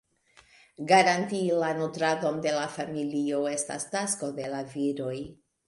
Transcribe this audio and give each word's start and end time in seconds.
Garantii 0.91 1.41
la 1.65 1.69
nutradon 1.81 2.41
de 2.47 2.55
la 2.57 2.65
familio 2.79 3.45
estas 3.53 3.89
tasko 3.95 4.33
de 4.41 4.51
la 4.57 4.67
viroj. 4.77 5.17